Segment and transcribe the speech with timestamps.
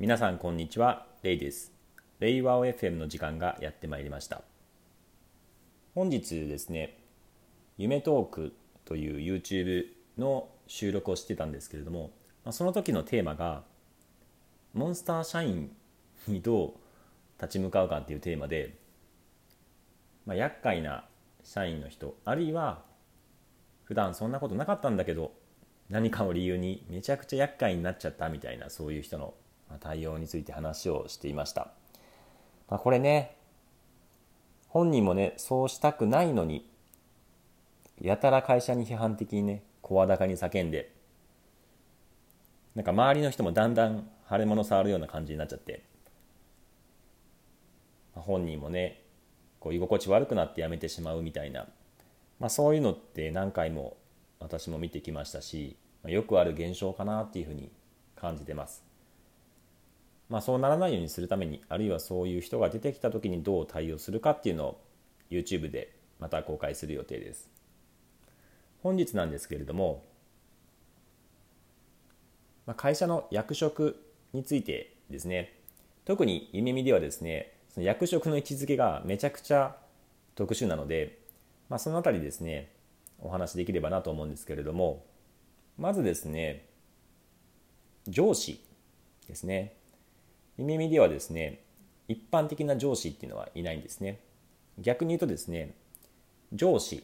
[0.00, 1.04] 皆さんこんにちは。
[1.22, 1.74] レイです。
[2.20, 4.40] レイワオ FM の時間がやってまいりました。
[5.94, 6.96] 本日ですね
[7.76, 8.54] 夢トーク
[8.86, 12.12] という YouTube の収録をしてたんですけれども
[12.50, 13.62] その時のテーマが
[14.72, 15.70] モンスター社員
[16.26, 16.72] にどう
[17.38, 18.78] 立ち向かうかっていうテーマで、
[20.24, 21.04] まあ、厄介な
[21.44, 22.80] 社員の人あるいは
[23.84, 25.32] 普段そんなことなかったんだけど
[25.90, 29.34] 何かを理由にめちゃくちゃ厄介になっちゃったみたいなそういう人の
[29.78, 31.68] 対応について話をしていました、
[32.68, 33.36] まあ、これね
[34.68, 36.68] 本人もねそうしたくないのに
[38.00, 40.92] やたら会社に批判的にね声高に叫んで
[42.74, 45.82] なんか周りの人もだんだん腫れ物触るような感じになっちゃって、
[48.14, 49.02] まあ、本人もね
[49.58, 51.66] こう居心地悪くなって辞めてしまうみたいな、
[52.38, 53.96] まあ、そういうのって何回も
[54.38, 57.70] 私も見てきましたし、まあ、よくある現象かなっていうふうに
[58.16, 58.89] 感じてます。
[60.30, 64.80] まあ、そうならないようにするためにあるいはそういう人が出てきた時にどう対応するかっていうのを
[65.28, 67.50] YouTube でまた公開する予定です。
[68.82, 70.04] 本日なんですけれども、
[72.64, 74.00] まあ、会社の役職
[74.32, 75.52] についてですね
[76.04, 79.76] 特に夢見ではですねその役職の位置づけがめちゃくちゃ
[80.36, 81.18] 特殊なので、
[81.68, 82.70] まあ、その辺りですね
[83.18, 85.04] お話できればなと思うんですけれども
[85.76, 86.66] まずですね
[88.08, 88.64] 上司
[89.28, 89.74] ですね
[90.60, 91.60] 夢見ではですね
[92.06, 94.20] 一般的な上司っていうのはいないんですね。
[94.78, 95.74] 逆に言うとですね
[96.52, 97.02] 上司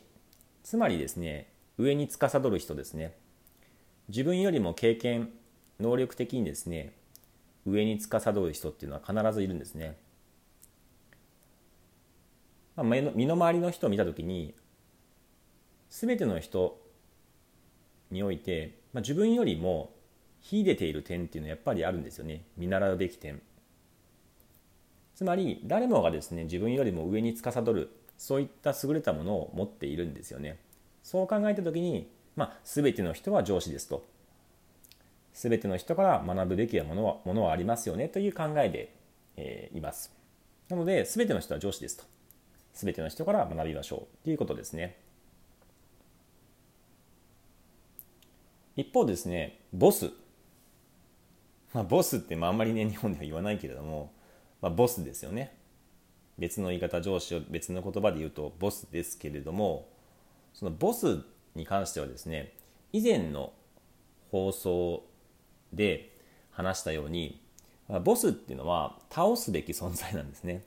[0.62, 1.48] つまりですね
[1.78, 3.14] 上に司る人ですね。
[4.08, 5.30] 自分よりも経験
[5.80, 6.92] 能力的にですね
[7.64, 9.96] 上に司る人っていうのは必ずいるんですね、
[12.76, 14.54] まあ、身の回りの人を見た時に
[15.90, 16.78] 全ての人
[18.10, 19.95] において、まあ、自分よりも
[20.48, 22.42] 秀でている点っていうのはやっぱりあるんですよね。
[22.56, 23.42] 見習うべき点。
[25.16, 30.58] つまり誰もがですね自分よりも上に司るそういった優れたものを持っているんですよね。
[31.02, 34.04] そう考えた時に、まあ、全ての人は上司ですと。
[35.34, 38.94] 全ての人から学ぶべきものはものはありますよねという考えで、
[39.36, 40.12] えー、います。
[40.68, 42.04] なので全ての人は上司ですと。
[42.72, 44.96] 全ての人から学びましょうということですね。
[48.76, 50.10] 一方ですねボス。
[51.76, 54.10] まあ、ボスってまああんまりね日本では言わないけれども、
[54.62, 55.54] まあ、ボスですよね。
[56.38, 59.86] 別の言い方上司を別の言葉で言うとボスですけれども
[60.54, 61.20] そのボス
[61.54, 62.54] に関してはですね
[62.94, 63.52] 以前の
[64.30, 65.04] 放送
[65.74, 66.14] で
[66.50, 67.42] 話したように
[68.02, 70.62] ボスっていうのは倒すべき存在なんですね。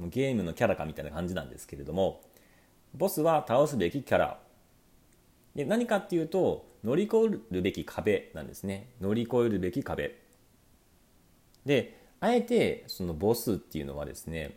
[0.00, 2.22] ゲームのキャラかみたいな感じなんですけれども
[2.94, 4.38] ボスは倒すべきキャラ。
[5.54, 7.16] で何かっていうと乗り越
[7.50, 8.88] えるべき壁なんですね。
[9.02, 10.26] 乗り越えるべき壁。
[11.68, 14.56] であえてそのボスっていうのはですね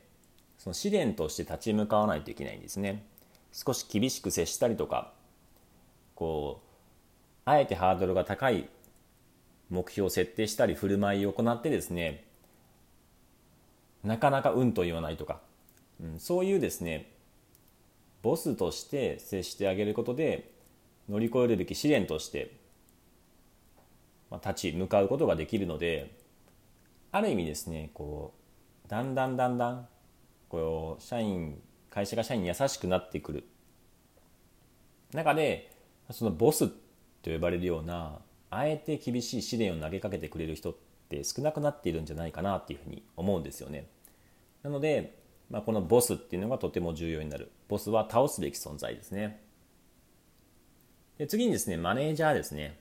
[0.57, 3.03] その試練として立ち向かわないといけないんですね。
[3.51, 5.11] 少し厳しく接したりとか
[6.15, 6.67] こう
[7.43, 8.69] あえてハードルが高い
[9.69, 12.23] 目標を設定したり振る舞いを行ってですね
[14.05, 15.41] なかなかうんと言わないとか、
[16.01, 17.11] うん、そういうですね
[18.21, 20.49] ボスとして接してあげることで
[21.09, 22.51] 乗り越えるべき試練として、
[24.29, 26.20] まあ、立ち向かうことができるので
[27.11, 28.33] ある意味ですねこ
[28.85, 29.87] うだんだんだんだん
[30.49, 33.43] こう社員会社が社員に優しくなってくる
[35.13, 35.75] 中で
[36.11, 40.75] そのボスと呼ばれるようなあえて厳しい試練を投げかけてくれる人っ
[41.09, 43.87] て少なくなっているんじゃないかなっていうふうに思うんですよね。
[44.61, 45.17] なので、
[45.49, 47.51] まあ、このボスっていうのがとても重要になる。
[47.69, 49.41] ボスは倒すべき存在ですね。
[51.17, 52.77] で次にですね、マネージャーですね。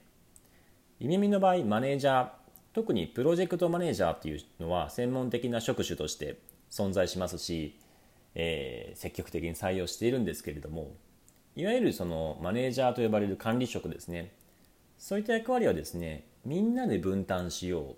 [0.99, 2.29] イメミの場合、マネージャー、
[2.73, 6.39] 特にプロジェクトマネージャーっていうのは専門的な職種として
[6.69, 7.77] 存在しますし、
[8.33, 10.95] えー、積極的に採用しているんですけれども
[11.55, 14.31] いわゆるそのマネージャーと呼ばれる管理職ですね。
[14.97, 17.95] そういった役割はですねみんなで分担しよう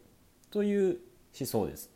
[0.50, 0.98] という
[1.40, 1.92] 思想です。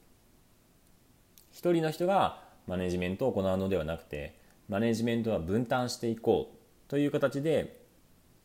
[1.52, 4.36] 一人の人がマネジメントを行うのではなくて
[4.70, 7.82] マネジメントは分担していこうという形で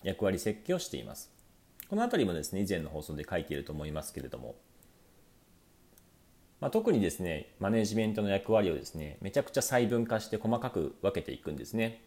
[0.03, 1.31] 役割設計をしています。
[1.93, 4.55] この辺りもですね以前の放送で書いていると思いますけれども。
[6.59, 12.03] まあ、特にですねマネジメントの役割をですねめちゃくちゃ細分化して細かく分けていくんですね。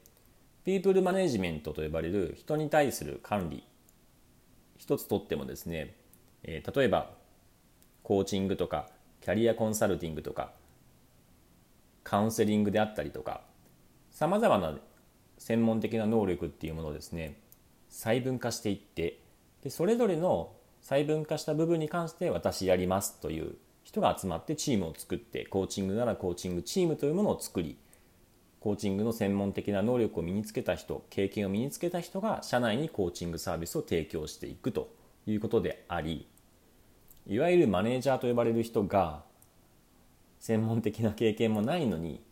[0.64, 3.64] ピープルマネジメントと呼ばれる人に対する管理。
[4.76, 5.96] 一つとってもですね、
[6.42, 7.12] えー、例えば
[8.02, 8.90] コーチングとか
[9.22, 10.54] キャリアコンサルティングとか
[12.04, 13.42] カウンセリングであったりとか
[14.10, 14.80] さまざまな
[15.38, 17.40] 専門的な能力っていうものをですね
[17.92, 19.20] 細分化していって
[19.66, 27.76] でそれぞれの細分化した部分に関して私やりますという人が集まってチームを作ってコーチングならコーチングチームというものを作り
[28.60, 34.94] コーチングの専門的な能力を身につけた人経験を身につけた人が社内にコーチングサービスを提供していくと
[35.26, 36.28] いうことであり
[37.26, 39.24] いわゆるマネージャーと呼ばれる人が
[40.40, 42.24] 専門的な経験もないのに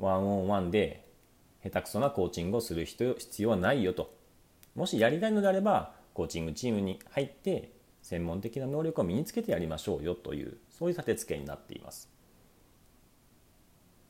[0.00, 1.06] ワンオンワンで
[1.62, 4.12] 下手くそなコーチングをする必要はないよと。
[4.74, 12.08] もしやりたいのであればコーチングチームに入って専門的な能力を身につけてやりましょうよというそういう立て付けになっています。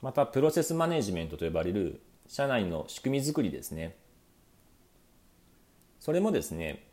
[0.00, 3.97] またプロセスマネジメントと呼ばれる社内の仕組み作りですね。
[5.99, 6.87] それもですね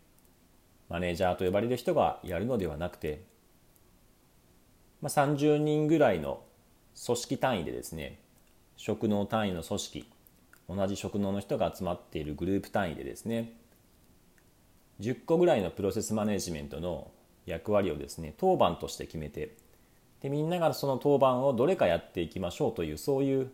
[0.90, 3.24] マネージャーと呼ばれる人がやるのではなくて、
[5.00, 6.44] まあ、30人ぐらいの
[7.06, 8.20] 組織単位でですね
[8.78, 10.10] 職能単位の組織
[10.68, 13.54] 同じ職能の人が集まっているグループ単位でですね
[15.04, 17.12] 10個ぐらいのプロセスマネジメントの
[17.46, 19.58] 役割をですね当番として決めて
[20.22, 23.52] でみんながその当番をどれかやっていきましょうというそういう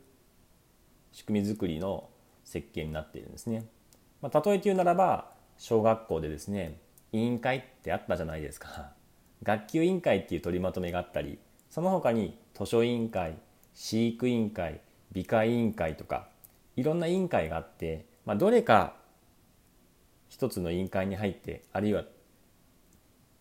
[1.11, 2.07] 仕組み作りの
[2.45, 3.65] 設計になっているんですね。
[4.21, 6.79] まあ、例えて言うならば小学校でですね
[7.11, 8.91] 委員会ってあったじゃないですか。
[9.41, 13.37] 学級委員会っていう取りまとめがあったりその他に図書委員会
[13.73, 14.81] 飼育委員会
[15.11, 16.27] 美化委員会とか
[16.75, 18.93] いろんな委員会があって、まあ、どれか
[20.29, 22.05] 一つの委員会に入ってあるいは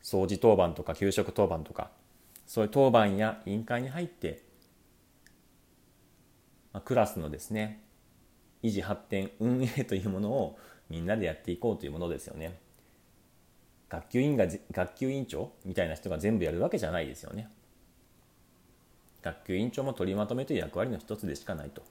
[0.02, 1.90] 掃除当番とか給食当番とか
[2.46, 4.42] そういう当番や委員会に入って、
[6.72, 7.84] まあ、クラスのですね
[8.62, 10.58] 維持発展運営 というものを
[10.88, 12.58] みんなでやっていこうというものですよね。
[13.88, 17.48] 学級委員が学級委員長みたいな人が全部やるわけじゃないですよね。
[19.22, 21.82] 学級委員長も取りまとめという役割の一つでしかないと。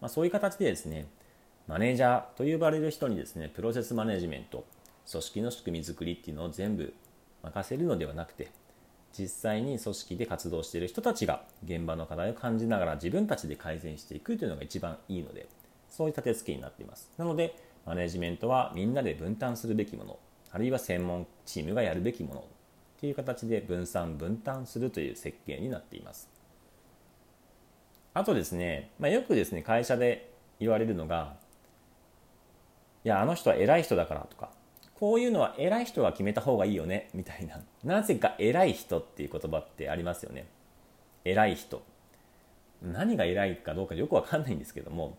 [0.00, 1.06] まあ、そういう形でですね、
[1.66, 4.66] マネージャーと呼ばれる人にですね、プロセスマネジメント、
[5.10, 6.92] 組織の仕組み作りっていうのを全部
[7.42, 8.50] 任せるのではなくて、
[9.18, 15.48] 実際に組織で活動している人たちが現場の課題を感じながら自分たちで改善していくというのが一番いいので、
[15.88, 17.10] そういう立て付けになっています。
[17.16, 17.56] なので、
[17.86, 20.18] マネジメントはみんなで分担するべきもの、
[20.52, 22.44] あるいは専門チームがやるべきものっ
[23.00, 26.28] ていう形で分散分担するという設計になっています。
[28.12, 30.30] あとですね、まあ、よくですね会社で
[30.60, 31.36] 言われるのが
[33.04, 34.50] いやあの人は偉い人だからとか。
[34.94, 37.10] こういうのは偉い人が決めた方がいいよね。
[37.12, 37.60] みたいな。
[37.82, 40.46] なぜか偉い人っていう言葉ってありますよね。
[41.24, 41.82] 偉い人。
[42.82, 45.18] 何が偉いかどうかよくわかんないんですけども。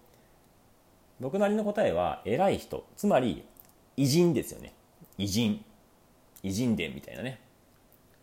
[1.20, 2.86] 僕なりの答えは偉い人。
[2.96, 3.44] つまり
[3.98, 4.74] 偉人ですよね。
[5.18, 5.64] 偉人。
[6.42, 7.40] 偉人伝みたいなね。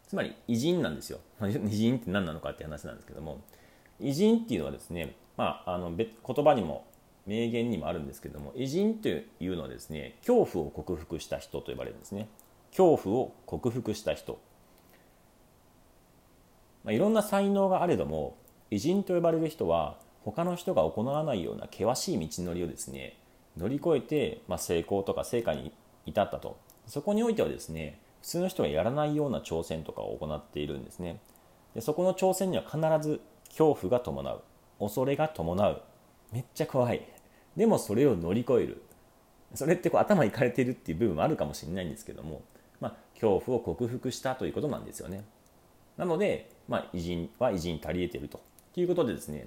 [0.08, 1.20] つまり偉人なんですよ。
[1.40, 3.40] 偉人って何なのかって話なんですけども。
[4.00, 6.06] 偉人っていうのはですね、まあ、あの言
[6.44, 6.84] 葉にも
[7.26, 12.28] 名言にもあるんですけども偉人というのはですね恐怖を克服した人と呼ばれるんですね。
[12.70, 14.40] 恐怖を克服した人、
[16.84, 18.36] まあ、いろんな才能があれども
[18.70, 23.18] 偉人と呼ばれる人は他の人が行わないような険しい道のりをですね
[23.58, 25.72] 乗り越えて、まあ、成功とか成果に
[26.06, 26.56] 至ったと。
[26.86, 31.20] そこにおいてはですね普通の人がやらないような挑戦とかを行っているんですね。
[31.74, 34.42] でそこの挑戦には必ず恐怖が伴う
[34.78, 35.82] 恐れが伴う。
[36.32, 37.06] めっちゃ怖い。
[37.56, 38.82] でもそれを乗り越える。
[39.54, 42.42] それってこう頭いかれてるっていう部分もあるかもしれないんですけども、
[42.80, 45.24] まあ、恐怖を克服したということなんですよね。
[45.98, 48.40] なので、まあ、偉人は偉人足り得てると
[48.76, 49.46] いうことでですね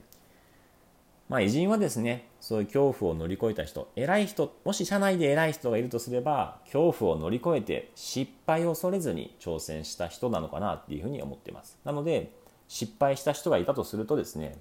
[1.28, 11.80] まあ、偉人はですねそういう恐怖を乗り越えた人偉い人もし社内で偉い人がいるとすれば恐怖を乗り越えて失敗を恐れずに挑戦した人なのかなっていうふうに思っています。
[11.84, 12.32] なので
[12.68, 14.58] 失敗した人がいたとするとですね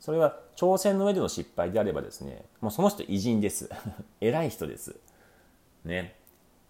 [0.00, 3.70] それは挑戦の上での失敗であればですねもうその人偉人です。
[4.20, 4.96] 偉い人です。
[5.84, 6.16] ね。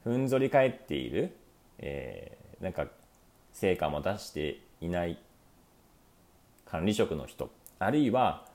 [0.04, 1.36] ふんぞり返っている、
[1.78, 2.86] えー、なんか
[3.52, 5.18] 成果も出していない
[6.64, 8.46] 管理職の人あるいは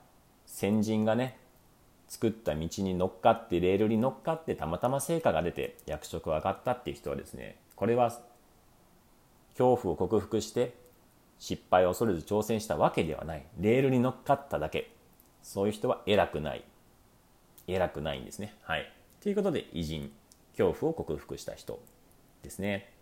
[0.45, 1.37] 先人がね
[2.07, 8.11] 作った道に乗っかってレールに乗っかってたまたま成果が出て役職上がったっていう人はですねこれは
[9.51, 10.73] 恐怖を克服して
[11.41, 13.43] 失敗を恐れず挑戦したわけではない。
[13.59, 14.91] レールに乗っかっただけ。
[15.41, 16.63] そういう人は偉くない。
[17.67, 18.53] 偉くないんですね。
[18.61, 18.93] はい。
[19.21, 20.11] ということで偉人
[20.55, 21.81] 恐怖を克服した人
[22.43, 22.93] ですね。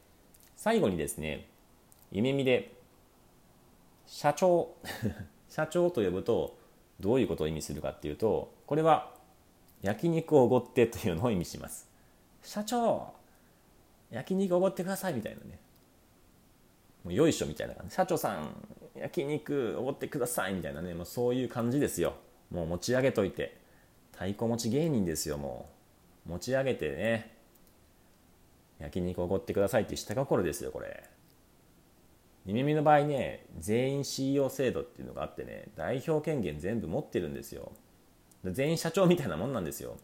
[0.55, 1.49] 最後にですね
[2.13, 2.73] 夢見で
[4.07, 4.73] 社長
[5.49, 6.57] 社長と呼ぶと
[7.01, 9.13] どういうことを意味するかっていうとこれは
[9.81, 11.89] 焼肉をおごってというのを意味します。
[12.41, 13.13] 社長
[14.09, 15.59] 焼肉おごってくださいみたいなね。
[17.03, 17.95] もうよいしょみたいな感じ。
[17.95, 20.93] 社長さん焼肉おごってくださいみたいなね。
[20.93, 22.15] もうそういう感じですよ。
[22.51, 23.57] もう持ち上げといて。
[24.11, 25.69] 太鼓持ち芸人ですよも
[26.27, 26.29] う。
[26.31, 27.35] 持ち上げてね。
[28.79, 31.03] 焼肉おごってくださいって下心ですよこれ。
[32.45, 37.71] イメミの場合ね全員 CEO 制度っていうのがあってね代表権限全部持ってるんですよ。
[38.45, 39.97] 全員社長みたいなもんなんですよ。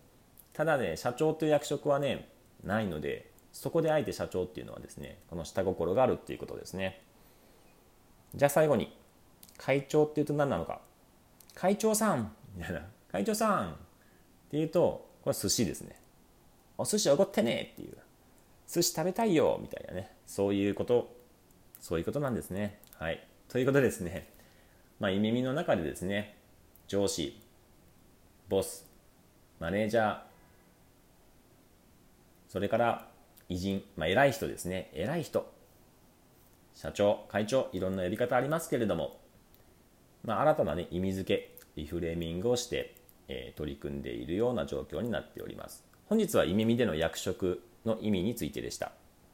[0.54, 2.30] ただね社長という役職はね
[2.64, 7.02] ないのでそこであえて社長っていうのはですねこの下心があるっていうことですね。
[8.36, 8.94] じゃあ最後に
[9.58, 10.82] 会長っていうと何なのか。
[11.54, 12.82] 会長さんみたいな。
[13.10, 13.74] 会長さんっ
[14.52, 15.98] ていうとこれ寿司ですね。
[16.78, 17.98] お寿司おごってねっていう。
[18.68, 20.12] 寿司食べたいよみたいなね。
[20.28, 21.16] そういうこと。
[21.80, 22.80] そういうことなんですね。
[23.00, 23.26] はい。
[23.48, 24.28] ということですね
[25.00, 26.36] まあ、耳の中でですね
[26.88, 27.40] 上司
[28.50, 28.86] ボス
[29.60, 30.18] マネージャー
[32.48, 33.08] それから
[33.50, 34.92] 偉人、まあ、偉い人ですね。
[34.94, 35.52] 偉い人。
[36.74, 39.20] 社長会長いろんな呼び方ありますけれども、
[40.24, 42.96] まあ、新たな、ね、意味付けリフレーミングをして、
[43.28, 45.86] えー、取り組んでいるような状況になっております。
[46.08, 48.92] 本日は意味での役職の意味についてでした。